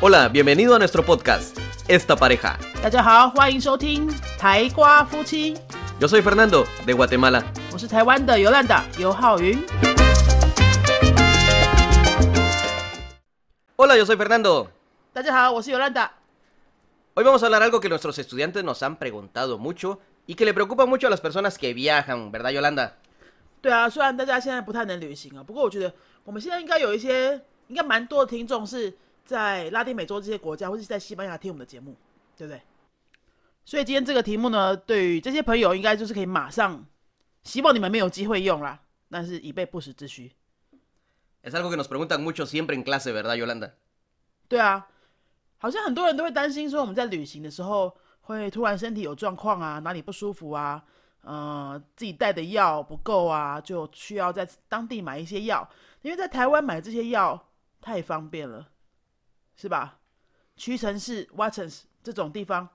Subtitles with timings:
[0.00, 2.58] Hola, bienvenido a nuestro podcast, Esta Pareja.
[2.82, 5.54] 大家好，欢迎收听台瓜夫妻，
[6.00, 7.42] Yo soy Fernando, de Guatemala.
[7.72, 9.58] 我是台湾的尤兰达尤浩云。
[13.76, 14.68] Hola, yo soy Fernando.
[15.12, 16.10] 大家好，我是尤兰达。
[17.14, 20.54] Hoy vamos a hablar algo que nuestros estudiantes nos han preguntado mucho y que le
[20.54, 22.92] preocupa mucho a las personas que viajan, ¿verdad, Yolanda?
[23.60, 25.92] 对啊，虽然大家现在不太能旅行啊，不过我觉得
[26.24, 28.92] 我们现在应该有一些，应该蛮多的听众是
[29.27, 31.93] 在拉丁美洲这些国家，或是在西班牙听我们的节目，
[32.37, 32.61] 对不对？
[33.65, 36.85] 所以今天这个题目呢，对于这些朋友，应该就是可以马上，
[37.43, 38.79] 希望你们没有机会用啦，
[39.11, 40.31] 但是以备不时之需。
[41.43, 43.71] Es algo que nos preguntan mucho siempre en clase, ¿verdad, Yolanda?
[44.47, 44.87] 对啊，
[45.57, 50.81] 好像很多人都会担心说我们在旅行的时候会突然身体有状况啊，哪里不舒服啊，
[51.21, 55.69] 呃，自己带的药不够啊，就需要在当地买一些药，
[56.01, 57.49] 因为在台湾买这些药
[57.81, 58.69] 太方便了，
[59.57, 59.99] 是吧？
[60.55, 62.69] 屈臣氏、Watsons 这种地方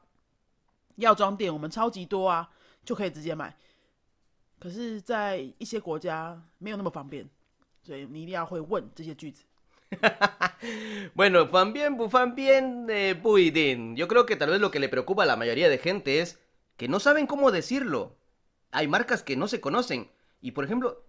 [0.96, 2.50] 药妆店我们超级多啊，
[2.84, 3.56] 就可以直接买。
[4.58, 7.28] 可是，在一些国家没有那么方便，
[7.82, 9.44] 所以你一定要会问这些句子。
[11.14, 13.96] Bueno, fan bien, bufan bien, eh, puidin.
[13.96, 16.38] Yo creo que tal vez lo que le preocupa a la mayoría de gente es
[16.76, 18.16] que no saben cómo decirlo.
[18.70, 20.10] Hay marcas que no se conocen.
[20.40, 21.04] Y por ejemplo,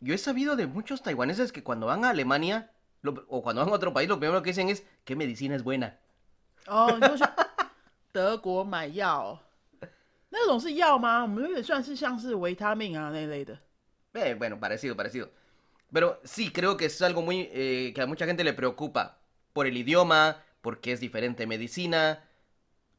[0.00, 2.70] yo he sabido de muchos taiwaneses que cuando van a Alemania
[3.01, 5.63] lo- o cuando van a otro país, lo primero que dicen es qué medicina es
[5.63, 5.97] buena.
[6.67, 7.23] 哦，你就去
[8.11, 9.39] 德国买药，
[10.29, 11.21] 那种是药吗？
[11.21, 13.57] 我们有点算是像是维他命啊那一类的。
[14.13, 15.29] Eh, bueno, parecido, parecido.
[15.91, 19.17] Pero sí, creo que es algo muy eh, que a mucha gente le preocupa
[19.53, 22.23] por el idioma, porque es diferente medicina.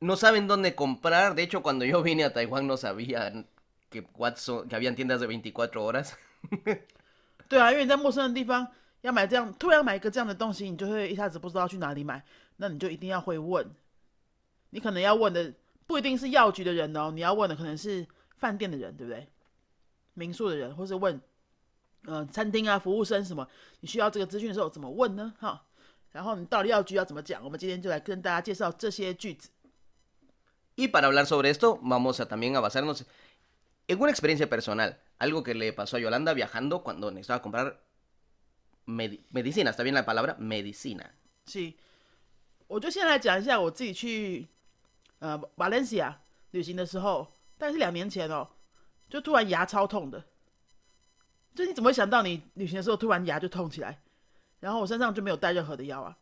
[0.01, 1.35] No saben dónde comprar.
[1.35, 3.47] De hecho, cuando yo vine a Taiwán no sabían
[3.91, 6.17] que, Watson, que habían tiendas de 24 horas.
[7.49, 8.71] 对啊，因为你在陌生的地方
[9.02, 12.24] 要买这样，突然买一个这样的东西，你就会一下子不知道去哪里买，
[12.58, 13.68] 那你就一定要会问。
[14.70, 15.54] 你可能要问的
[15.86, 18.08] 不一定是药局的人哦，你要问的可能是
[18.38, 19.28] 饭店的人，对不对？
[20.14, 21.20] 民宿的人，或是问
[22.06, 23.48] 呃餐厅啊服务生什么，
[23.80, 25.34] 你需要这个资讯的时候怎么问呢？
[25.40, 25.66] 哈，
[26.12, 27.44] 然后你到了药局要怎么讲？
[27.44, 29.50] 我们今天就来跟大家介绍这些句子。
[30.78, 33.06] Y para hablar sobre esto, vamos a también a basarnos
[33.88, 34.98] en una experiencia personal.
[35.20, 37.82] Algo que le pasó a Yolanda viajando cuando necesitaba comprar
[38.92, 39.72] medi- medicina.
[39.72, 40.36] ¿Está bien la palabra?
[40.38, 41.06] Medicina.
[41.46, 41.74] 是，
[42.68, 44.48] 我就先来讲一下我自己去
[45.20, 46.22] 呃瓦伦西亚
[46.52, 48.48] 旅行的时候，大概是两年前哦，
[49.10, 50.24] 就突然牙超痛的。
[51.54, 54.02] 就你怎么会想到你旅行的时候突然牙就痛起来？
[54.60, 56.16] 然后我身上就没有带任何的药啊，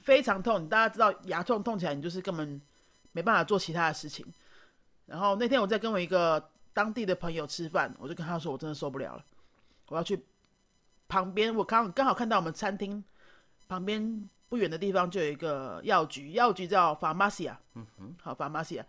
[0.00, 0.68] 非常痛。
[0.68, 2.60] 大家知道牙痛痛起来，你就是根本
[3.12, 4.26] 没办法做其他的事情。
[5.06, 9.24] 然后那天我在跟我一个当地的朋友吃饭，我就跟他说我真的受不了了，
[9.88, 10.22] 我要去
[11.08, 13.02] 旁边，我刚刚好看到我们餐厅
[13.68, 18.84] 旁边不远的地方就有一个药局，药局叫 Pharmacia，嗯哼，好 Pharmacia。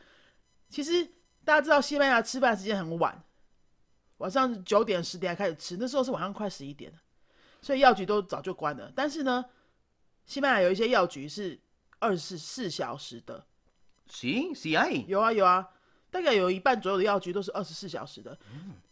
[0.70, 1.06] 其实
[1.44, 3.24] 大家知道西班牙吃饭时间很晚，
[4.18, 6.98] 晚上九点十点才开始吃，那时候是晚上快十一点了，
[7.62, 8.92] 所以药局都早就关了。
[8.96, 9.46] 但是呢，
[10.26, 11.60] 西班牙有一些药局是
[12.00, 13.46] 二十四小时的
[14.10, 15.06] ，Sí, sí hay.
[15.06, 15.70] 有啊有啊，
[16.16, 18.38] 大概有一半左右的药局都是二十四小时的。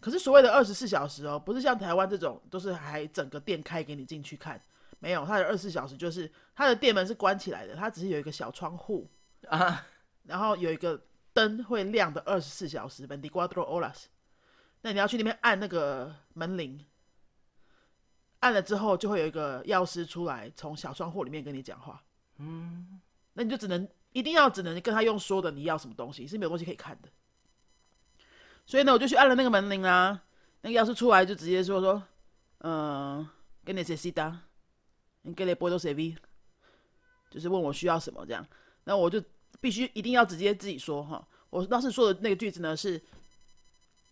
[0.02, 4.62] 可是所谓的二十四小时哦，不是像台湾这种都是还整个店开给你进去看，
[5.00, 9.10] 没有，它的二十四小时就是它的店门是关起来的，它只是有一个小窗户
[9.44, 9.78] ，Ah,
[10.24, 11.02] 然后有一个
[11.32, 13.08] 灯会亮的二十四小时 e。
[14.82, 16.86] 那你要去那边按那个门铃，
[18.40, 22.04] 按了之后就会有一个药师出来，从小窗户里面跟你讲话。
[22.40, 23.00] 嗯，
[23.32, 27.10] 那你就只能一定要只能跟他用说的，你要什么东西是没有东西可以看的。
[28.66, 30.22] 所以呢，我就去按了那个门铃啦。
[30.62, 32.02] 那个药师出来就直接说说，
[32.60, 33.28] 嗯、
[33.66, 34.34] 跟你 necesita，
[35.24, 36.16] 你给你 puedo servir，
[37.30, 38.48] 就是问我需要什么这样。
[38.86, 39.22] 那我就
[39.60, 41.28] 必须一定要直接自己说哈。
[41.50, 43.02] 我当时说的那个句子呢是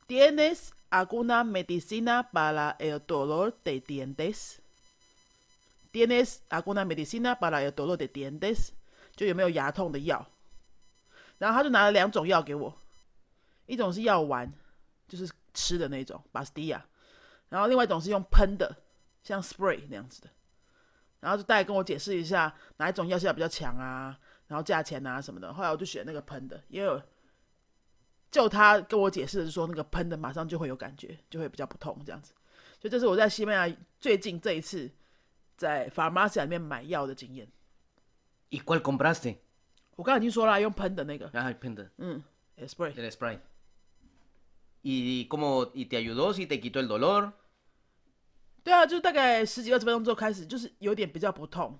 [0.07, 8.73] ，¿Tienes alguna medicina para el dolor de dientes？¿Tienes alguna medicina para el dolor de dientes？
[9.21, 10.27] 就有没有牙痛的药？
[11.37, 12.75] 然后他就拿了两种药给我，
[13.67, 14.51] 一种是药丸，
[15.07, 16.83] 就是吃的那种巴斯蒂亚，
[17.47, 18.75] 然后另外一种是用喷的，
[19.21, 20.29] 像 spray 那样子的。
[21.19, 25.53] 然后就大概跟我解释一下哪一种药效比较强啊，然后价钱啊什么的。
[25.53, 26.99] 后来我就选那个喷的，因为
[28.31, 32.33] 就他跟我解释的是说那个喷的马上就会有感觉，就会比较不痛这样子。
[32.79, 34.89] 所以这是我在西班牙最近这一次
[35.55, 37.47] 在 pharmacy 里面买药的经验。
[38.51, 39.37] ¿Y cuál compraste?
[39.95, 42.21] 我刚才已经说了，用喷的那个，Ah, penda, 嗯
[42.59, 42.93] ，spray。
[42.93, 43.39] el spray.
[44.83, 46.33] ¿Y cómo y te ayudó?
[46.33, 47.31] ¿Si te quitó el dolor?
[48.63, 51.79] 对啊，就大概十几二十分钟之后开始，就是有点比较不痛，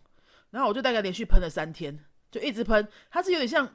[0.52, 3.70] 然后我就大概连续喷了三天，就一直喷，它是有点像，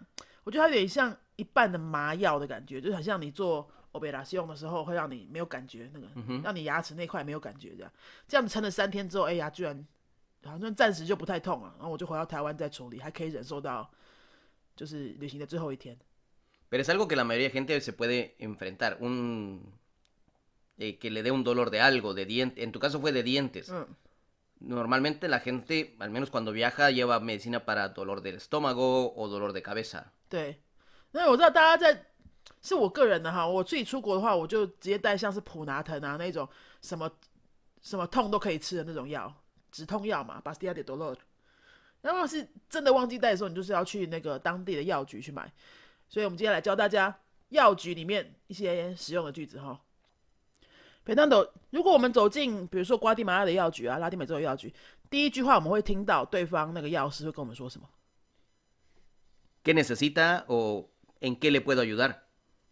[0.45, 6.07] 我觉得它有点像一半的麻药的感觉，就是很像你做欧贝拉西用的时候会让你没有感觉，那个、
[6.43, 7.93] 让你牙齿那块没有感觉这样。
[8.27, 9.87] 这样子撑了三天之后，哎呀，居然
[10.45, 13.91] 好像暂时就不太痛了，然后我就回到台湾再处理，还可以忍受到
[14.75, 15.97] 就是旅行的最后一天。
[16.69, 18.99] Pero es algo que la mayoría de gente se puede enfrentar.
[19.01, 19.63] Un.
[20.79, 22.63] eh, que le dé un dolor de algo, de dientes.
[22.63, 23.71] En tu caso fue de dientes.
[23.71, 23.87] 嗯
[24.61, 29.63] ，Normalmente la gente, al menos cuando viaja, lleva medicina para dolor del estómago o dolor de
[29.63, 30.05] cabeza.
[30.29, 30.61] 对。
[31.13, 32.07] 那我知道大家在，
[32.61, 36.47] 是我个人的哈，我自己出国的话，我就直接带像是普拿疼啊那种
[36.83, 37.11] 什么
[37.81, 39.33] 什么痛都可以吃的那种药，
[39.77, 41.17] 止痛药嘛，，Bastia de Dolor。
[42.01, 45.53] 然后是真的忘记带的时候，你就是要去那个当地的药局去买。
[46.09, 47.15] 所以我们今天来教大家
[47.51, 49.79] 药局里面一些实用的句子哈。
[51.05, 54.73] 北丹斗，如果我们走进比如说瓜地马拉的药局啊，拉丁美洲的药局，
[55.11, 57.87] 第一句话我们会听到对方那个药师会跟我们说什么
[59.63, 60.89] ¿Qué necesita o
[61.21, 62.23] en qué le puedo ayudar?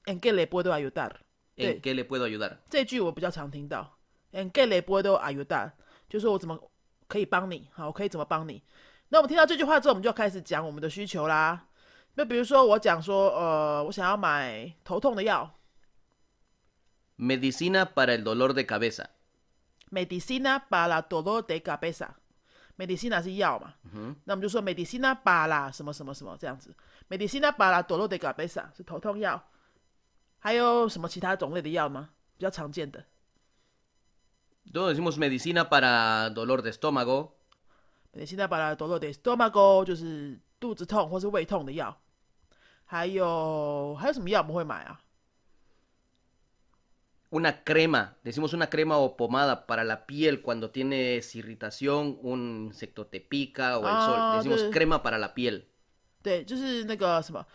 [0.07, 2.59] ¿En qué le puedo ayudar？¿En qué le puedo ayudar?
[2.71, 3.99] 这句我比较常听到
[4.33, 5.73] ，en qué le puedo ayudar，
[6.09, 6.71] 就是说我怎么
[7.07, 8.63] 可以帮你，好，我可以怎么帮你。
[9.09, 11.69] 那我们听到这句话之后，我们就开始讲我们的需求啦。
[12.15, 15.59] 那比如说我讲说，呃，我想要买头痛的药
[17.19, 26.75] Medicina para el dolor de cabeza.，medicina para dolor de cabeza，medicina 是药嘛，嗯那我们就说 medicina para 什么什么什么这样子
[27.09, 29.43] ，medicina para dolor de cabeza 是头痛药。
[30.39, 32.11] 还有什么其他种类的药吗？
[32.37, 33.03] 比较常见的
[34.72, 37.36] Todos decimos medicina para dolor de estómago,
[38.14, 41.96] medicina para dolor de estómago 就是肚子痛或是胃痛的药。
[42.86, 45.00] 还有还有什么药我们会买啊？
[47.32, 53.06] una crema, decimos una crema o pomada para la piel cuando tienes irritación, un insecto
[53.06, 54.38] te pica o el Ah, sol.
[54.38, 54.72] Decimos sí.
[54.72, 55.66] crema para la piel.
[56.24, 57.46] 对，就是那个什么，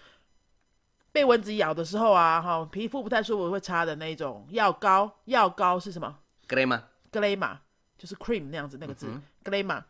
[1.11, 5.21] 被蚊子咬的时候啊，哈，皮肤不太舒服会擦的那种药膏。
[5.25, 6.83] 药膏是什么 Crema.
[7.13, 7.59] ？glema，
[7.99, 9.07] 就是 cream 那样子那个字、
[9.43, 9.85] glema。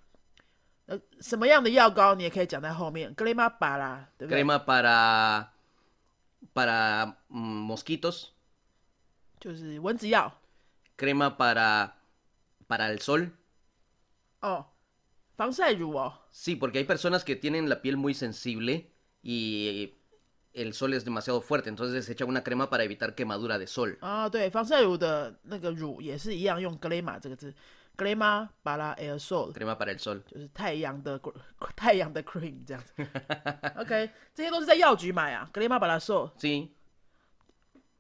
[0.86, 5.46] 呃，什么样的药膏你也可以讲在后面，glema 把啦，对不对 Crema para
[6.52, 8.26] para mm, mosquitos,
[9.40, 10.31] 就是蚊子药
[10.98, 11.92] crema para
[12.69, 13.31] para el sol.
[14.40, 14.66] 哦，
[15.36, 18.90] 防晒乳哦， Sí, porque hay personas que tienen la piel muy sensible
[19.22, 19.94] y
[20.52, 23.98] el sol es demasiado fuerte, entonces se echa una crema para evitar quemadura de sol.
[24.00, 27.52] 啊，对，防晒乳的那个乳也是一样，用 glema 这个字，
[27.96, 30.20] glema 把啦 aerosol， Crema para el sol.
[30.26, 31.34] 就是太阳的 gr-
[31.75, 32.92] 太阳的 cream 这样子。
[33.76, 36.69] OK，这些都是在药局买啊，glema 把啦 sol， Sí.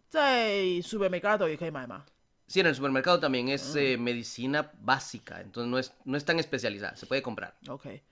[0.08, 0.52] 在
[0.82, 2.04] supermercado 也可以买吗？
[2.46, 6.38] Sí, en el supermercado también es eh, medicina básica, entonces no es, no es tan
[6.38, 7.54] especializada, se puede comprar.
[7.68, 8.02] OK，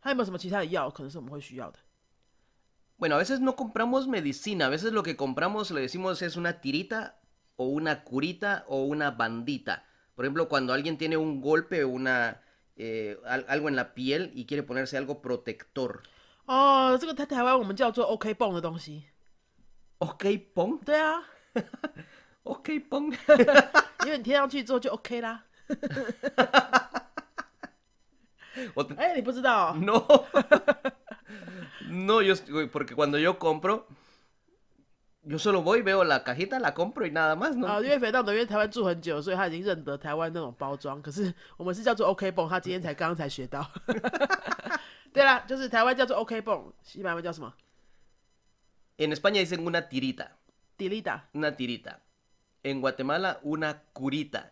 [0.00, 1.78] 还有没有什么其他的药可能是我们会需要的？
[2.98, 6.60] Bueno, a veces no compramos medicina, a veces lo que compramos le decimos es una
[6.60, 7.18] tirita
[7.56, 9.84] o una curita o una bandita.
[10.14, 12.40] Por ejemplo, cuando alguien tiene un golpe o una,
[12.76, 16.02] eh, al- algo en la piel y quiere ponerse algo protector.
[16.46, 19.04] 哦，这个在台湾我们叫做 OK 泵的东西。
[19.98, 20.24] Ok,
[20.54, 21.22] pong, 对啊，
[22.42, 23.12] ok, pong.
[24.04, 25.44] 因为你贴上去之后就 OK 啦。
[28.74, 29.76] O te- 哎，你不知道、哦？
[29.76, 30.04] No.
[31.88, 32.34] No, yo,
[32.70, 33.86] porque cuando yo compro,
[35.22, 37.66] yo solo voy, veo la cajita, la compro y nada más, ¿no?
[37.66, 41.00] 啊，因为肥皂因为台湾住很久，所以他已经认得台湾那种包装。
[41.00, 43.70] 可是我们是叫做 OK 泵，他今天才刚刚才学到。
[45.12, 47.52] 对啦，就是台湾叫做 OK 泵，西班牙文叫什么
[48.96, 50.28] En España dicen una tirita,
[50.78, 52.00] ？Dilida、 una tirita.
[52.62, 54.50] En Guatemala, una curita.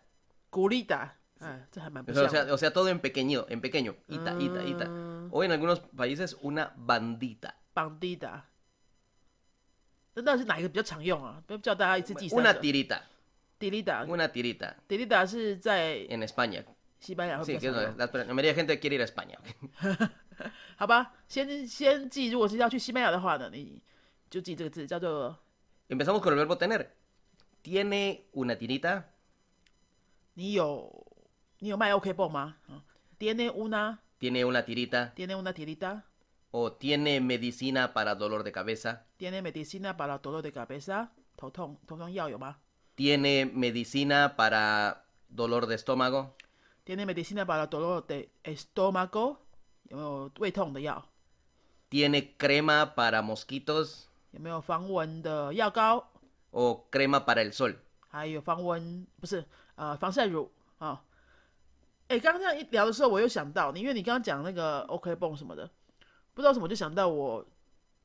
[0.49, 1.15] 古力达。
[1.39, 2.53] 哎，这还蛮不 O 像 sea, 的。
[2.53, 3.95] o sea, todo en pequeño, en pequeño.
[4.07, 4.87] Ita, ita, ita.
[5.31, 7.53] O en algunos países, una bandita.
[7.73, 8.45] 绑迪达。
[10.13, 11.41] 那到底是哪一个比较常用啊？
[11.47, 12.61] 不要叫大家一次记三 Una 个。
[12.61, 13.01] tirita,
[13.59, 14.75] Dilida， una tirita.
[14.87, 16.63] 迪丽达是在 En España.
[16.99, 17.97] 西班牙会 Sí, 比 que 较常用。
[17.97, 19.37] la, la mayoría de gente quiere ir a España.
[20.77, 23.81] 好吧，先先记，如果是要去西班牙的话呢，你
[24.29, 25.37] 就记这个字，叫做
[25.89, 26.87] Empezamos con el verbo tener.
[27.63, 29.03] Tiene una tirita.
[30.35, 31.05] 你有
[31.59, 32.57] 你有卖 OK 泵吗？
[32.67, 32.83] 啊，
[33.17, 35.13] Tiene una Tiene una tirita.
[35.15, 36.03] tiene una tirita
[36.51, 39.05] O tiene medicina para dolor de cabeza.
[39.17, 42.57] tiene medicina para dolor de cabeza 头痛头痛药有吗
[42.95, 46.35] Tiene medicina para dolor de estómago.
[46.85, 49.37] ？Tiene medicina para dolor de estómago
[49.89, 51.03] 有没有胃痛的药？
[51.89, 54.05] Tiene crema para mosquitos.
[54.31, 56.03] 有没有防蚊的药膏？
[56.51, 57.75] O crema para el sol.
[58.09, 59.43] 还有防蚊不是
[59.75, 61.01] 呃防晒乳啊？
[62.08, 65.70] 哎、刚刚这样一聊的时候，我又想到你，因为你刚刚讲那个 OK 泵什么的，
[66.32, 67.46] 不知道什么就想到我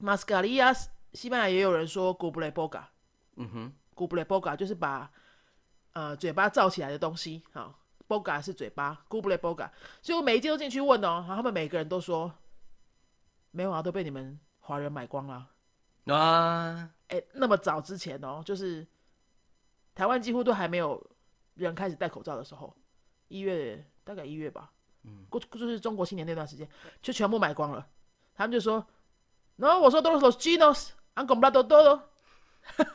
[0.01, 2.89] mascarillas，西班牙也有人说 g u b l e b o g a。
[3.35, 5.11] 嗯哼 g u b l e b o g a 就是把
[5.91, 7.43] 呃嘴巴罩起来的东西。
[7.51, 7.77] 好
[8.07, 9.71] b o g a 是嘴巴 g u b l e b o g a。
[10.01, 12.33] 所以我每一届都进去问哦，然后他们每个人都说
[13.51, 15.49] 没有啊，都被你们华人买光了。
[16.05, 18.87] 啊，哎，那么早之前哦，就是
[19.93, 21.05] 台湾几乎都还没有。
[21.54, 22.76] 人开始戴口罩的时候，
[23.28, 24.72] 一月大概一月吧，
[25.04, 26.68] 嗯，过就是中国新年那段时间，
[27.02, 27.86] 就全部买光了。
[28.34, 28.86] 他们就说，
[29.56, 32.02] 然后我说都是 los chinos，han comprado todo。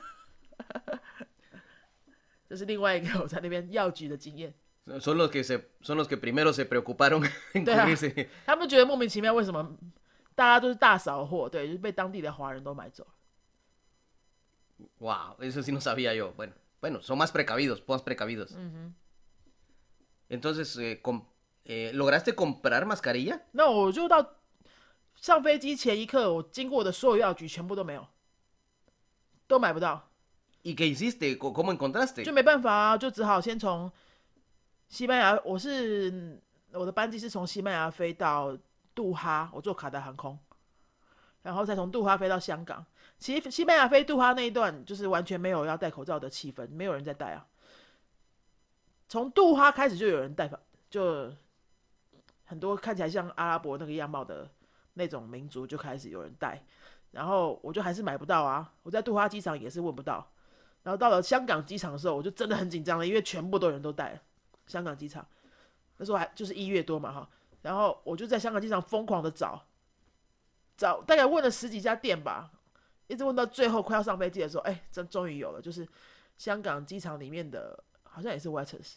[2.47, 4.53] 这是另外一个我在那边药局的经验。
[4.99, 8.27] Son los que se son los que primero se preocuparon en cubrirse。
[8.45, 9.75] 他们觉得莫名其妙，为什么
[10.35, 11.49] 大家都是大扫货？
[11.49, 13.09] 对，就是被当地的华人都买走了。
[14.99, 16.33] Wow, eso sí no sabía yo.
[16.35, 16.51] Bueno.
[16.80, 18.56] Bueno, son más precavidos, más precavidos.
[20.28, 21.00] Entonces, eh,
[21.64, 23.42] eh, ¿lograste comprar mascarilla?
[23.52, 24.36] No, 我就到
[25.16, 28.06] 上飞机前一刻，我经过的所有药局全部都没有，
[29.46, 30.10] 都买不到。
[30.62, 31.38] ¿Y qué hiciste?
[31.38, 32.24] ¿Cómo encontraste?
[32.24, 33.90] 就没办法啊，就只好先从
[34.88, 36.40] 西班牙，我是
[36.72, 38.56] 我的班机是从西班牙飞到
[38.94, 40.38] 杜哈，我坐卡达航空，
[41.42, 42.84] 然后再从杜哈飞到香港。
[43.18, 47.46] 其实西班牙飞杜哈那一段就是完全没有要戴口罩的气氛，没有人在戴啊。
[49.08, 50.50] 从杜哈开始就有人戴，
[50.88, 51.32] 就
[52.44, 54.48] 很多看起来像阿拉伯那个样貌的
[54.94, 56.62] 那种民族就开始有人戴，
[57.10, 58.72] 然后我就还是买不到啊。
[58.82, 60.30] 我在杜哈机场也是问不到，
[60.82, 64.20] 然后到了香港机场的时候，我就真的很紧张了，因为全部都人都戴。
[64.66, 65.26] 香港机场
[65.96, 67.28] 那时候还就是一月多嘛哈，
[67.62, 69.64] 然后我就在香港机场疯狂的找，
[70.78, 72.50] 找大概问了十几家店吧。
[73.08, 75.88] 一直问到最后快要上飞机的时候，哎，真终于有了，就是
[76.36, 78.96] 香港机场里面的，好像也是 Waters，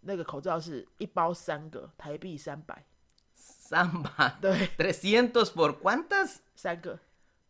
[0.00, 2.86] 那个口罩是一包三个，台币三百，
[3.34, 6.36] 三百，对， trescientos por cuántas？
[6.56, 6.98] 三个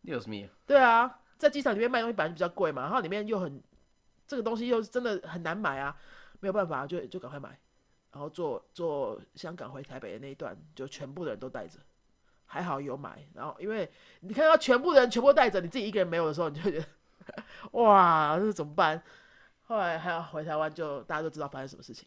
[0.02, 0.48] ，Dios mío。
[0.66, 3.62] 对啊，在机场里面卖东西本来就比较贵嘛，然后里面又很，
[4.26, 5.96] 这个东西又真的很难买啊，
[6.40, 7.56] 没有办法，就就赶快买，
[8.10, 11.78] 然后坐坐香港回台北的那一段，就全部的人都带着。
[12.54, 16.86] 还好有买，然后因为你看到全部人全部带着，你自己一个人没有的时候，你就觉得
[17.72, 19.02] 哇，这怎么办？
[19.64, 22.06] 后来还要回台湾，就大家都知道发生什么事情。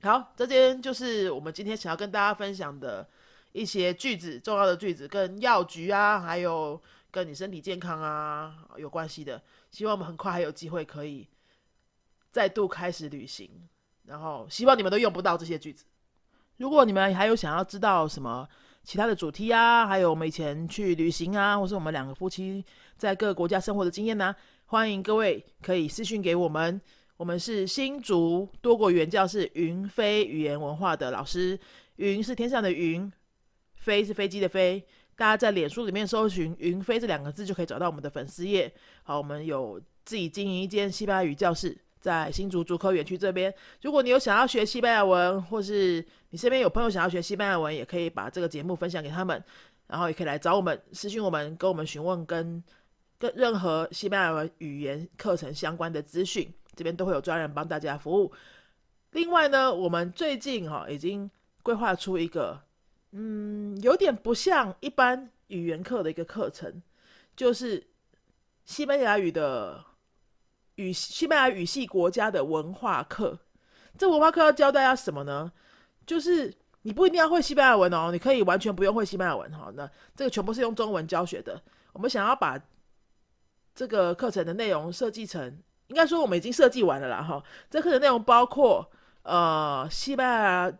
[0.00, 3.06] 好，这边就是我们今天想要跟大家分享的
[3.52, 9.42] 一些句子，重要的句子，跟药局啊，还有跟你身体健康啊有关系的。
[9.70, 11.28] 希望我们很快还有机会可以
[12.32, 13.50] 再度开始旅行，
[14.06, 15.84] 然后希望你们都用不到这些句子。
[16.56, 18.48] 如果你们还有想要知道什么？
[18.84, 22.62] 其他的主题啊，还有我们以前去旅行啊，或是我们两个夫妻
[22.98, 24.36] 在各个国家生活的经验呢，
[24.66, 26.80] 欢迎各位可以私讯给我们。
[27.16, 31.58] 我们是新竹多国语言教室云飞语言文化的老师，
[31.96, 33.10] 云是天上的云，
[33.76, 34.84] 飞是飞机的飞。
[35.16, 38.70] 大家在脸书里面搜寻“云飞”这两个字，就可以找到我们的粉丝页。
[39.04, 41.78] 好，我们有自己经营一间西班牙语教室。
[42.04, 49.42] 在新竹竹科园区这边，如果你有想要学西班牙文，或是你身边有朋友想要学西班牙文，也可以把这个节目分享给他们，
[49.86, 52.62] 然后也可以来找我们私讯我们，跟我们询问跟
[53.18, 58.30] 跟任何西班牙文语言课程相关的资讯，这边都会有专人帮大家服务。
[59.12, 61.30] 另外呢，我们最近哈已经
[61.62, 62.60] 规划出一个，
[63.12, 66.82] 嗯，有点不像一般语言课的一个课程，
[67.34, 67.86] 就是
[68.66, 69.82] 西班牙语的。
[70.76, 73.38] 语西班牙语系国家的文化课，
[73.96, 75.52] 这文化课要教大家什么呢？
[76.06, 76.52] 就是
[76.82, 79.72] 你不一定要会西班牙文哦，你可以完全不用会西班牙文哈。
[79.74, 81.60] 那这个全部是用中文教学的。
[81.92, 82.60] 我们想要把
[83.74, 87.42] 这个课程的内容设计成，应该说我们已经设计完了啦哈。
[87.70, 88.90] 这课程内容包括
[89.22, 90.72] 呃西班牙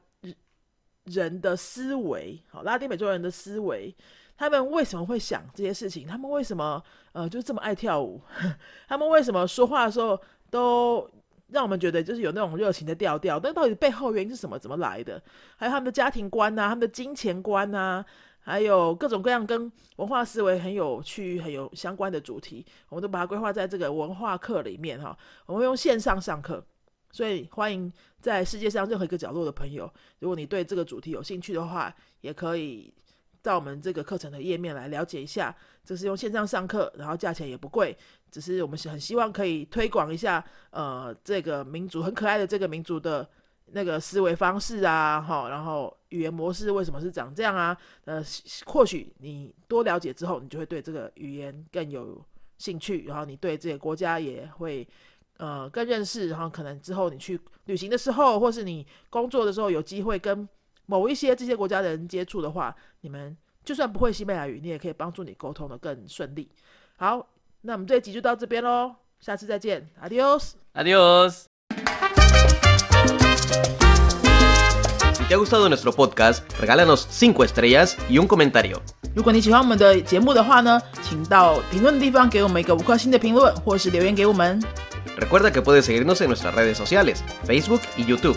[1.04, 3.94] 人的思维，好，拉丁美洲人的思维，
[4.36, 6.06] 他们为什么会想这些事情？
[6.06, 8.20] 他们为什么呃就这么爱跳舞？
[8.88, 11.08] 他们为什么说话的时候都
[11.48, 13.38] 让我们觉得就是有那种热情的调调？
[13.38, 14.58] 但到底背后原因是什么？
[14.58, 15.22] 怎么来的？
[15.56, 18.04] 还有他们的家庭观呐，他们的金钱观呐，
[18.40, 25.16] 还有各种各样跟文化思维很有趣、很有相关的主题，我们都把它规划在这个文化课里面哈。
[25.46, 26.64] 我们用线上上课。
[27.12, 29.88] 所以，欢迎在世界上任何一个角落的朋友，
[30.18, 32.92] 如果你对这个主题有兴趣的话，也可以
[33.44, 35.54] 到我们这个课程的页面来了解一下。
[35.84, 37.96] 这是用线上上课，然后价钱也不贵，
[38.30, 43.28] 只是我们很希望可以推广一下，呃，这个民族很可爱的这个民族的
[43.66, 47.76] 那个思维方式啊，哈，然后语言模式为什么是长这样啊？
[48.06, 48.24] 呃，
[48.64, 52.24] 或许你多了解之后，你就会对这个语言更有
[52.58, 54.88] 兴趣，然后你对这个国家也会。
[55.38, 60.48] 呃，更认识，然后可能之后你去旅行的时候，或是你工作的时候，有机会跟
[60.86, 66.48] 某一些这些国家的人接触的话，你们就算不会西班牙语，你也可以帮助你沟通的更顺利。
[66.96, 67.26] 好，
[67.62, 71.44] 那我们这一集就到这边喽，下次再见，Adios，Adios。
[75.14, 78.78] Si te ha gustado nuestro podcast, regálanos cinco estrellas y un comentario.
[79.16, 84.60] 如果你喜欢我们的节目的话呢，请到评论的地方给我们一个五颗星的评论，或是留言给我们。
[85.16, 88.36] Recuerda que puedes seguirnos en nuestras redes sociales, Facebook y YouTube.